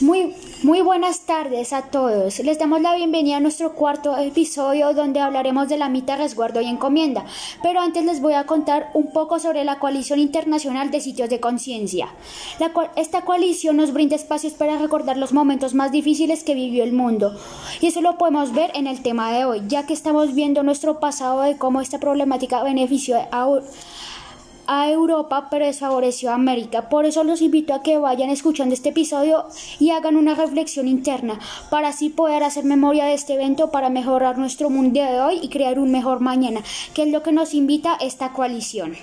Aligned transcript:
Muy, 0.00 0.34
muy 0.62 0.82
buenas 0.82 1.20
tardes 1.20 1.72
a 1.72 1.80
todos. 1.80 2.38
Les 2.40 2.58
damos 2.58 2.82
la 2.82 2.94
bienvenida 2.94 3.38
a 3.38 3.40
nuestro 3.40 3.72
cuarto 3.72 4.14
episodio 4.18 4.92
donde 4.92 5.20
hablaremos 5.20 5.70
de 5.70 5.78
la 5.78 5.88
mitad 5.88 6.18
resguardo 6.18 6.60
y 6.60 6.66
encomienda. 6.66 7.24
Pero 7.62 7.80
antes 7.80 8.04
les 8.04 8.20
voy 8.20 8.34
a 8.34 8.44
contar 8.44 8.90
un 8.92 9.10
poco 9.10 9.38
sobre 9.38 9.64
la 9.64 9.78
Coalición 9.78 10.18
Internacional 10.18 10.90
de 10.90 11.00
Sitios 11.00 11.30
de 11.30 11.40
Conciencia. 11.40 12.08
Esta 12.96 13.22
coalición 13.22 13.78
nos 13.78 13.94
brinda 13.94 14.16
espacios 14.16 14.52
para 14.52 14.76
recordar 14.76 15.16
los 15.16 15.32
momentos 15.32 15.72
más 15.72 15.92
difíciles 15.92 16.44
que 16.44 16.54
vivió 16.54 16.84
el 16.84 16.92
mundo. 16.92 17.34
Y 17.80 17.86
eso 17.86 18.02
lo 18.02 18.18
podemos 18.18 18.52
ver 18.52 18.72
en 18.74 18.86
el 18.86 19.00
tema 19.00 19.32
de 19.32 19.46
hoy, 19.46 19.62
ya 19.66 19.86
que 19.86 19.94
estamos 19.94 20.34
viendo 20.34 20.62
nuestro 20.62 21.00
pasado 21.00 21.40
de 21.40 21.56
cómo 21.56 21.80
esta 21.80 21.98
problemática 21.98 22.62
benefició 22.62 23.16
a 23.32 23.46
a 24.66 24.90
Europa, 24.90 25.48
pero 25.50 25.66
desfavoreció 25.66 26.30
a 26.30 26.34
América. 26.34 26.88
Por 26.88 27.06
eso 27.06 27.24
los 27.24 27.42
invito 27.42 27.74
a 27.74 27.82
que 27.82 27.98
vayan 27.98 28.30
escuchando 28.30 28.74
este 28.74 28.88
episodio 28.90 29.46
y 29.78 29.90
hagan 29.90 30.16
una 30.16 30.34
reflexión 30.34 30.88
interna, 30.88 31.38
para 31.70 31.88
así 31.88 32.08
poder 32.08 32.42
hacer 32.42 32.64
memoria 32.64 33.06
de 33.06 33.14
este 33.14 33.34
evento 33.34 33.70
para 33.70 33.90
mejorar 33.90 34.38
nuestro 34.38 34.70
mundo 34.70 35.00
de 35.00 35.20
hoy 35.20 35.40
y 35.42 35.48
crear 35.48 35.78
un 35.78 35.90
mejor 35.90 36.20
mañana, 36.20 36.62
que 36.94 37.02
es 37.02 37.08
lo 37.08 37.22
que 37.22 37.32
nos 37.32 37.54
invita 37.54 37.96
esta 38.00 38.32
coalición. 38.32 38.96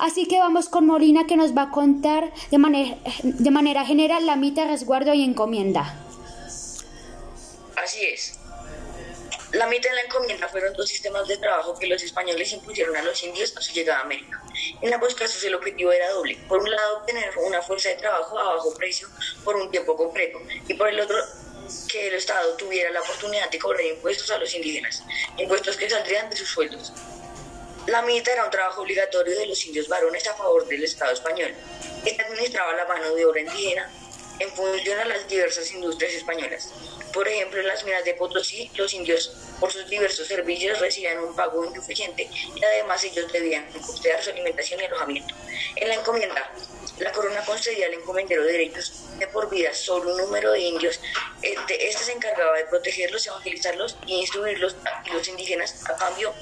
Así 0.00 0.26
que 0.26 0.38
vamos 0.38 0.68
con 0.68 0.86
Molina 0.86 1.26
que 1.26 1.36
nos 1.36 1.56
va 1.56 1.62
a 1.62 1.70
contar 1.70 2.32
de 2.50 2.58
manera, 2.58 2.96
de 3.22 3.50
manera 3.50 3.84
general 3.84 4.26
la 4.26 4.36
mitad, 4.36 4.68
resguardo 4.68 5.14
y 5.14 5.22
encomienda. 5.22 5.94
Así 7.76 8.00
es. 8.12 8.35
La 9.56 9.66
mitad 9.66 9.90
y 9.90 9.94
la 9.94 10.02
encomienda 10.02 10.48
fueron 10.48 10.74
dos 10.74 10.86
sistemas 10.86 11.26
de 11.26 11.38
trabajo 11.38 11.78
que 11.78 11.86
los 11.86 12.02
españoles 12.02 12.52
impusieron 12.52 12.94
a 12.94 13.02
los 13.02 13.22
indios 13.22 13.56
a 13.56 13.62
su 13.62 13.72
llegada 13.72 14.00
a 14.00 14.02
América. 14.02 14.42
En 14.82 14.92
ambos 14.92 15.14
casos 15.14 15.42
el 15.44 15.54
objetivo 15.54 15.92
era 15.92 16.10
doble. 16.10 16.36
Por 16.46 16.58
un 16.58 16.70
lado, 16.70 16.98
obtener 16.98 17.30
una 17.38 17.62
fuerza 17.62 17.88
de 17.88 17.94
trabajo 17.94 18.38
a 18.38 18.56
bajo 18.56 18.74
precio 18.74 19.08
por 19.44 19.56
un 19.56 19.70
tiempo 19.70 19.96
completo 19.96 20.42
y 20.68 20.74
por 20.74 20.90
el 20.90 21.00
otro, 21.00 21.16
que 21.88 22.08
el 22.08 22.14
Estado 22.16 22.54
tuviera 22.56 22.90
la 22.90 23.00
oportunidad 23.00 23.50
de 23.50 23.58
cobrar 23.58 23.80
impuestos 23.80 24.30
a 24.30 24.36
los 24.36 24.54
indígenas, 24.54 25.02
impuestos 25.38 25.78
que 25.78 25.88
saldrían 25.88 26.28
de 26.28 26.36
sus 26.36 26.48
sueldos. 26.48 26.92
La 27.86 28.02
mitad 28.02 28.34
era 28.34 28.44
un 28.44 28.50
trabajo 28.50 28.82
obligatorio 28.82 29.38
de 29.38 29.46
los 29.46 29.64
indios 29.64 29.88
varones 29.88 30.26
a 30.26 30.34
favor 30.34 30.66
del 30.66 30.84
Estado 30.84 31.12
español. 31.12 31.54
Este 32.04 32.22
administraba 32.22 32.74
la 32.74 32.84
mano 32.84 33.14
de 33.14 33.24
obra 33.24 33.40
indígena 33.40 33.90
en 34.38 34.50
función 34.50 34.98
a 34.98 35.04
las 35.04 35.28
diversas 35.28 35.70
industrias 35.72 36.14
españolas. 36.14 36.70
Por 37.12 37.26
ejemplo, 37.26 37.60
en 37.60 37.66
las 37.66 37.84
minas 37.84 38.04
de 38.04 38.14
Potosí, 38.14 38.70
los 38.74 38.92
indios 38.92 39.32
por 39.58 39.72
sus 39.72 39.88
diversos 39.88 40.26
servicios 40.26 40.78
recibían 40.80 41.18
un 41.18 41.34
pago 41.34 41.64
insuficiente 41.64 42.28
y 42.54 42.64
además 42.64 43.02
ellos 43.04 43.32
debían 43.32 43.66
costear 43.72 44.22
su 44.22 44.30
alimentación 44.30 44.80
y 44.80 44.84
alojamiento. 44.84 45.34
En 45.76 45.88
la 45.88 45.94
encomienda, 45.94 46.52
la 46.98 47.12
corona 47.12 47.44
concedía 47.44 47.86
al 47.86 47.94
encomendero 47.94 48.42
derechos 48.44 49.18
de 49.18 49.26
por 49.26 49.50
vida 49.50 49.72
sobre 49.74 50.12
un 50.12 50.18
número 50.18 50.52
de 50.52 50.60
indios. 50.60 51.00
Este, 51.42 51.88
este 51.88 52.04
se 52.04 52.12
encargaba 52.12 52.56
de 52.56 52.64
protegerlos, 52.64 53.26
evangelizarlos 53.26 53.96
y 54.06 54.14
instruirlos 54.20 54.76
y 55.04 55.10
los 55.10 55.28
indígenas, 55.28 55.84
a 55.88 55.96
cambio, 55.96 56.34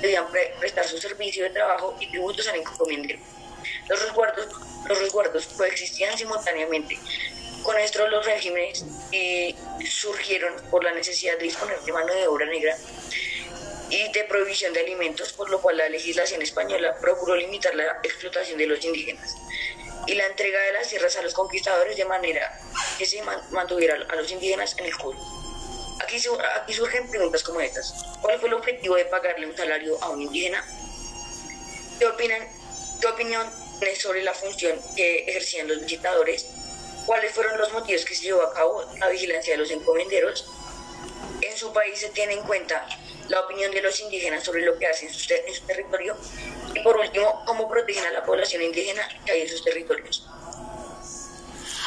debían 0.00 0.26
prestar 0.58 0.86
su 0.86 0.98
servicio 0.98 1.44
de 1.44 1.50
trabajo 1.50 1.96
y 2.00 2.10
tributos 2.10 2.46
al 2.48 2.56
encomendero. 2.56 3.20
Los 3.88 4.02
resguardos, 4.02 4.48
los 4.86 4.98
resguardos 4.98 5.46
coexistían 5.56 6.16
simultáneamente. 6.16 6.98
Con 7.64 7.78
esto 7.78 8.06
los 8.08 8.24
regímenes 8.26 8.84
eh, 9.10 9.54
surgieron 9.90 10.54
por 10.70 10.84
la 10.84 10.92
necesidad 10.92 11.38
de 11.38 11.44
disponer 11.44 11.80
de 11.80 11.92
mano 11.92 12.14
de 12.14 12.28
obra 12.28 12.44
negra 12.44 12.76
y 13.88 14.12
de 14.12 14.24
prohibición 14.24 14.74
de 14.74 14.80
alimentos, 14.80 15.32
por 15.32 15.48
lo 15.48 15.62
cual 15.62 15.78
la 15.78 15.88
legislación 15.88 16.42
española 16.42 16.94
procuró 17.00 17.34
limitar 17.34 17.74
la 17.74 18.00
explotación 18.02 18.58
de 18.58 18.66
los 18.66 18.84
indígenas 18.84 19.34
y 20.06 20.14
la 20.14 20.26
entrega 20.26 20.60
de 20.60 20.72
las 20.72 20.88
tierras 20.88 21.16
a 21.16 21.22
los 21.22 21.32
conquistadores 21.32 21.96
de 21.96 22.04
manera 22.04 22.60
que 22.98 23.06
se 23.06 23.22
mantuviera 23.50 23.96
a 24.10 24.16
los 24.16 24.30
indígenas 24.30 24.76
en 24.76 24.84
el 24.84 24.96
culo. 24.98 25.18
Aquí, 26.02 26.20
aquí 26.60 26.72
surgen 26.74 27.08
preguntas 27.08 27.42
como 27.42 27.62
estas. 27.62 27.94
¿Cuál 28.20 28.38
fue 28.40 28.48
el 28.50 28.54
objetivo 28.54 28.96
de 28.96 29.06
pagarle 29.06 29.46
un 29.46 29.56
salario 29.56 29.96
a 30.02 30.10
un 30.10 30.20
indígena? 30.20 30.62
¿Qué, 31.98 32.06
opinan, 32.06 32.46
qué 33.00 33.06
opinión 33.06 33.50
sobre 34.00 34.22
la 34.22 34.32
función 34.32 34.78
que 34.96 35.24
ejercían 35.28 35.68
los 35.68 35.80
visitadores, 35.80 36.46
cuáles 37.06 37.32
fueron 37.32 37.58
los 37.58 37.72
motivos 37.72 38.04
que 38.04 38.14
se 38.14 38.24
llevó 38.24 38.42
a 38.42 38.52
cabo 38.52 38.84
la 38.98 39.08
vigilancia 39.08 39.54
de 39.54 39.58
los 39.58 39.70
encomenderos. 39.70 40.46
En 41.40 41.56
su 41.56 41.72
país 41.72 41.98
se 41.98 42.10
tiene 42.10 42.34
en 42.34 42.42
cuenta 42.42 42.86
la 43.28 43.40
opinión 43.40 43.72
de 43.72 43.82
los 43.82 43.98
indígenas 44.00 44.44
sobre 44.44 44.62
lo 44.62 44.78
que 44.78 44.86
hacen 44.86 45.08
en 45.08 45.14
su, 45.14 45.66
territorio 45.66 46.16
y 46.74 46.80
por 46.80 46.96
último, 46.96 47.42
cómo 47.46 47.68
protegen 47.68 48.04
a 48.04 48.10
la 48.10 48.24
población 48.24 48.62
indígena 48.62 49.08
que 49.24 49.32
hay 49.32 49.42
en 49.42 49.48
sus 49.48 49.64
territorios. 49.64 50.26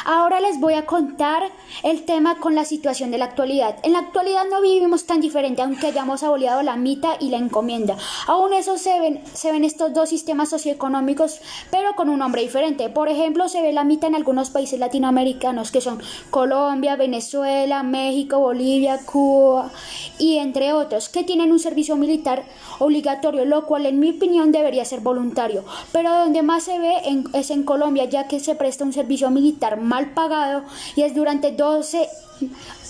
Ahora 0.04 0.40
les 0.40 0.60
voy 0.60 0.74
a 0.74 0.86
contar 0.86 1.42
el 1.82 2.04
tema 2.04 2.36
con 2.36 2.54
la 2.54 2.64
situación 2.64 3.10
de 3.10 3.18
la 3.18 3.26
actualidad. 3.26 3.76
En 3.82 3.92
la 3.92 4.00
actualidad 4.00 4.44
no 4.50 4.60
vivimos 4.60 5.04
tan 5.04 5.20
diferente, 5.20 5.62
aunque 5.62 5.88
hayamos 5.88 6.22
abolido 6.22 6.62
la 6.62 6.76
mita 6.76 7.16
y 7.20 7.30
la 7.30 7.38
encomienda. 7.38 7.96
Aún 8.26 8.52
eso 8.52 8.78
se 8.78 8.98
ven, 9.00 9.22
se 9.34 9.52
ven 9.52 9.64
estos 9.64 9.92
dos 9.92 10.08
sistemas 10.08 10.50
socioeconómicos, 10.50 11.40
pero 11.70 11.94
con 11.94 12.08
un 12.08 12.20
nombre 12.20 12.42
diferente. 12.42 12.88
Por 12.88 13.08
ejemplo, 13.08 13.48
se 13.48 13.62
ve 13.62 13.72
la 13.72 13.84
mita 13.84 14.06
en 14.06 14.14
algunos 14.14 14.50
países 14.50 14.78
latinoamericanos, 14.78 15.70
que 15.70 15.80
son 15.80 16.00
Colombia, 16.30 16.96
Venezuela, 16.96 17.82
México, 17.82 18.38
Bolivia, 18.38 19.00
Cuba 19.04 19.70
y 20.18 20.38
entre 20.38 20.72
otros, 20.72 21.08
que 21.08 21.24
tienen 21.24 21.52
un 21.52 21.58
servicio 21.58 21.96
militar 21.96 22.44
obligatorio, 22.78 23.44
lo 23.44 23.66
cual 23.66 23.86
en 23.86 23.98
mi 23.98 24.10
opinión 24.10 24.52
debería 24.52 24.84
ser 24.84 25.00
voluntario. 25.00 25.64
Pero 25.92 26.12
donde 26.12 26.42
más 26.42 26.64
se 26.64 26.78
ve 26.78 26.94
es 27.34 27.50
en 27.50 27.64
Colombia, 27.64 28.04
ya 28.04 28.28
que 28.28 28.40
se 28.40 28.54
presta 28.54 28.84
un 28.84 28.92
servicio 28.92 29.30
militar 29.30 29.80
pagado 30.06 30.64
y 30.96 31.02
es 31.02 31.14
durante 31.14 31.52
12 31.52 32.08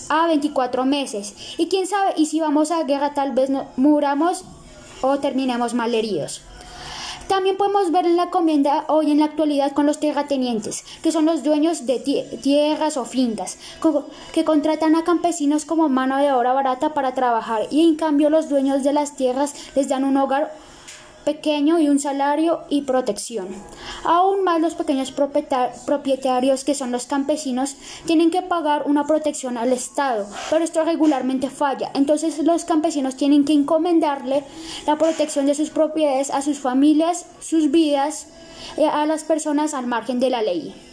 a 0.09 0.27
24 0.27 0.85
meses. 0.85 1.35
Y 1.57 1.67
quién 1.67 1.87
sabe, 1.87 2.13
y 2.17 2.27
si 2.27 2.39
vamos 2.39 2.71
a 2.71 2.83
guerra 2.83 3.13
tal 3.13 3.33
vez 3.33 3.49
muramos 3.77 4.45
o 5.01 5.19
terminemos 5.19 5.73
mal 5.73 5.93
heridos. 5.93 6.41
También 7.29 7.57
podemos 7.57 7.91
ver 7.91 8.07
en 8.07 8.17
la 8.17 8.31
comienda 8.31 8.85
hoy 8.87 9.11
en 9.11 9.19
la 9.19 9.25
actualidad 9.25 9.73
con 9.73 9.85
los 9.85 9.99
terratenientes, 9.99 10.83
que 11.03 11.11
son 11.11 11.25
los 11.25 11.43
dueños 11.43 11.85
de 11.85 11.99
tierras 11.99 12.97
o 12.97 13.05
fincas, 13.05 13.59
que 14.33 14.43
contratan 14.43 14.95
a 14.95 15.03
campesinos 15.03 15.63
como 15.63 15.89
mano 15.89 16.17
de 16.17 16.31
obra 16.31 16.53
barata 16.53 16.95
para 16.95 17.13
trabajar 17.13 17.67
y 17.69 17.87
en 17.87 17.97
cambio 17.97 18.31
los 18.31 18.49
dueños 18.49 18.83
de 18.83 18.93
las 18.93 19.15
tierras 19.15 19.53
les 19.75 19.87
dan 19.87 20.05
un 20.05 20.17
hogar 20.17 20.51
pequeño 21.23 21.79
y 21.79 21.87
un 21.87 21.99
salario 21.99 22.61
y 22.67 22.81
protección. 22.81 23.49
Aún 24.03 24.43
más 24.43 24.61
los 24.61 24.75
pequeños 24.75 25.11
propietarios 25.11 26.63
que 26.63 26.75
son 26.75 26.91
los 26.91 27.05
campesinos 27.05 27.75
tienen 28.05 28.31
que 28.31 28.41
pagar 28.41 28.83
una 28.85 29.05
protección 29.05 29.57
al 29.57 29.73
Estado, 29.73 30.27
pero 30.49 30.63
esto 30.63 30.83
regularmente 30.83 31.49
falla. 31.49 31.91
Entonces 31.93 32.39
los 32.39 32.65
campesinos 32.65 33.15
tienen 33.15 33.45
que 33.45 33.53
encomendarle 33.53 34.43
la 34.87 34.97
protección 34.97 35.45
de 35.45 35.55
sus 35.55 35.69
propiedades 35.69 36.31
a 36.31 36.41
sus 36.41 36.59
familias, 36.59 37.25
sus 37.39 37.71
vidas, 37.71 38.27
eh, 38.77 38.85
a 38.85 39.05
las 39.05 39.23
personas 39.23 39.73
al 39.73 39.87
margen 39.87 40.19
de 40.19 40.29
la 40.29 40.41
ley. 40.41 40.88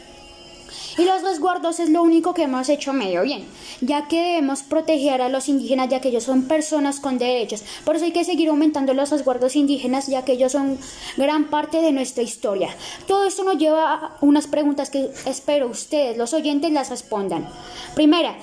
Y 0.99 1.05
los 1.05 1.23
resguardos 1.23 1.81
es 1.81 1.91
lo 1.91 2.03
único 2.03 2.35
que 2.35 2.45
hemos 2.45 2.69
hecho 2.69 2.93
medio 2.93 3.23
bien, 3.23 3.45
ya 3.81 4.09
que 4.09 4.21
debemos 4.21 4.63
proteger 4.63 5.23
a 5.23 5.29
los 5.29 5.49
indígenas, 5.49 5.89
ya 5.89 6.01
que 6.01 6.09
ellos 6.09 6.25
son 6.25 6.45
personas 6.45 7.01
con 7.01 7.19
derechos. 7.19 7.63
Por 7.85 7.97
eso 7.97 8.05
hay 8.05 8.13
que 8.13 8.25
seguir 8.25 8.49
aumentando 8.49 8.95
los 8.95 9.11
resguardos 9.11 9.57
indígenas, 9.57 10.07
ya 10.07 10.25
que 10.25 10.33
ellos 10.33 10.53
son 10.53 10.79
gran 11.17 11.51
parte 11.51 11.83
de 11.83 11.93
nuestra 11.93 12.23
historia. 12.23 12.71
Todo 13.07 13.27
esto 13.27 13.45
nos 13.45 13.59
lleva 13.59 13.95
a 13.95 14.17
unas 14.21 14.47
preguntas 14.47 14.91
que 14.91 15.11
espero 15.27 15.69
ustedes, 15.69 16.17
los 16.17 16.33
oyentes, 16.35 16.73
las 16.73 16.91
respondan. 16.91 17.49
Primera, 17.95 18.37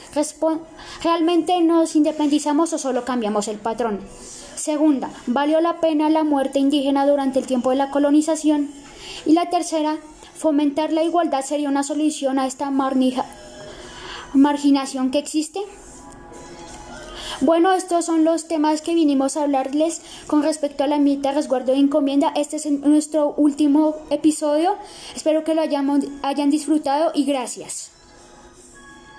¿realmente 1.04 1.60
nos 1.62 1.96
independizamos 1.96 2.74
o 2.74 2.78
solo 2.78 3.06
cambiamos 3.06 3.48
el 3.48 3.58
patrón? 3.58 4.02
Segunda, 4.56 5.10
¿valió 5.26 5.60
la 5.62 5.80
pena 5.82 6.10
la 6.10 6.24
muerte 6.24 6.60
indígena 6.60 7.06
durante 7.08 7.40
el 7.40 7.48
tiempo 7.48 7.72
de 7.72 7.76
la 7.76 7.90
colonización? 7.90 8.70
Y 9.26 9.34
la 9.34 9.50
tercera, 9.50 9.98
¿Fomentar 10.36 10.92
la 10.92 11.04
igualdad 11.04 11.44
sería 11.44 11.70
una 11.70 11.84
solución 11.84 12.40
a 12.40 12.48
esta 12.48 12.70
marginación 14.34 15.12
que 15.12 15.20
existe? 15.20 15.62
Bueno, 17.42 17.74
estos 17.74 18.06
son 18.06 18.24
los 18.24 18.48
temas 18.48 18.82
que 18.82 18.96
vinimos 18.96 19.38
a 19.38 19.44
hablarles 19.44 20.02
con 20.28 20.44
respecto 20.44 20.84
a 20.84 20.88
la 20.88 21.00
mitad 21.00 21.34
resguardo 21.34 21.74
de 21.74 21.80
encomienda. 21.80 22.32
Este 22.36 22.58
es 22.58 22.70
nuestro 22.70 23.34
último 23.38 23.96
episodio. 24.10 24.76
Espero 25.16 25.44
que 25.44 25.54
lo 25.54 25.62
hayan 25.62 26.50
disfrutado 26.50 27.12
y 27.14 27.26
gracias. 27.26 27.93